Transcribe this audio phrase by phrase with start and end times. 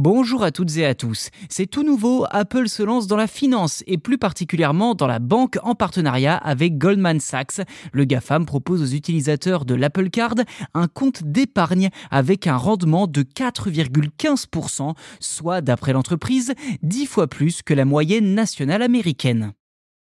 [0.00, 1.30] Bonjour à toutes et à tous.
[1.48, 5.58] C'est tout nouveau, Apple se lance dans la finance et plus particulièrement dans la banque
[5.64, 7.62] en partenariat avec Goldman Sachs.
[7.92, 10.36] Le GAFAM propose aux utilisateurs de l'Apple Card
[10.72, 16.54] un compte d'épargne avec un rendement de 4,15%, soit d'après l'entreprise
[16.84, 19.52] 10 fois plus que la moyenne nationale américaine.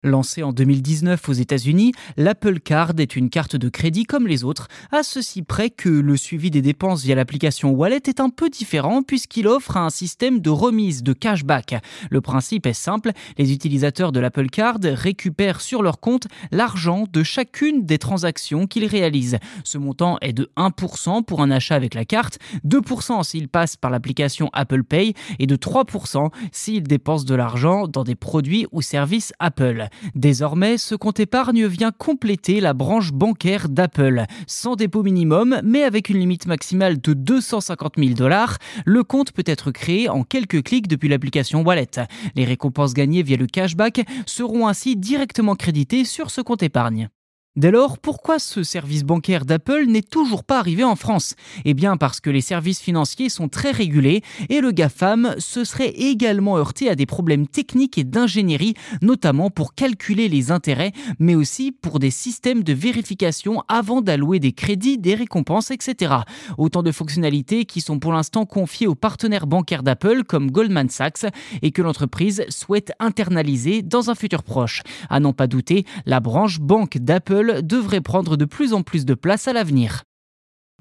[0.03, 4.67] Lancée en 2019 aux États-Unis, l'Apple Card est une carte de crédit comme les autres,
[4.91, 9.03] à ceci près que le suivi des dépenses via l'application Wallet est un peu différent
[9.03, 11.75] puisqu'il offre un système de remise de cashback.
[12.09, 17.21] Le principe est simple, les utilisateurs de l'Apple Card récupèrent sur leur compte l'argent de
[17.21, 19.37] chacune des transactions qu'ils réalisent.
[19.63, 23.91] Ce montant est de 1% pour un achat avec la carte, 2% s'ils passent par
[23.91, 29.31] l'application Apple Pay et de 3% s'ils dépensent de l'argent dans des produits ou services
[29.37, 29.89] Apple.
[30.15, 34.25] Désormais, ce compte épargne vient compléter la branche bancaire d'Apple.
[34.47, 39.43] Sans dépôt minimum, mais avec une limite maximale de 250 000 dollars, le compte peut
[39.45, 41.91] être créé en quelques clics depuis l'application Wallet.
[42.35, 47.09] Les récompenses gagnées via le cashback seront ainsi directement créditées sur ce compte épargne.
[47.57, 51.35] Dès lors, pourquoi ce service bancaire d'Apple n'est toujours pas arrivé en France?
[51.65, 55.89] Eh bien parce que les services financiers sont très régulés et le GAFAM se serait
[55.89, 61.73] également heurté à des problèmes techniques et d'ingénierie, notamment pour calculer les intérêts, mais aussi
[61.73, 66.13] pour des systèmes de vérification avant d'allouer des crédits, des récompenses, etc.
[66.57, 71.25] Autant de fonctionnalités qui sont pour l'instant confiées aux partenaires bancaires d'Apple comme Goldman Sachs
[71.61, 74.83] et que l'entreprise souhaite internaliser dans un futur proche.
[75.09, 79.13] À n'en pas douter, la branche banque d'Apple devrait prendre de plus en plus de
[79.13, 80.03] place à l'avenir.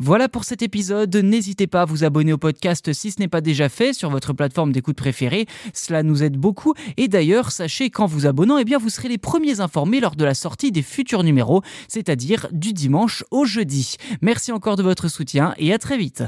[0.02, 1.14] Voilà pour cet épisode.
[1.14, 4.32] N'hésitez pas à vous abonner au podcast si ce n'est pas déjà fait sur votre
[4.32, 5.44] plateforme d'écoute préférée.
[5.74, 6.72] Cela nous aide beaucoup.
[6.96, 10.32] Et d'ailleurs, sachez qu'en vous abonnant, eh vous serez les premiers informés lors de la
[10.32, 13.96] sortie des futurs numéros, c'est-à-dire du dimanche au jeudi.
[14.22, 16.24] Merci encore de votre soutien et à très vite.